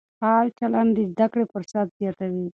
[0.19, 2.45] فعال چلند د زده کړې فرصت زیاتوي.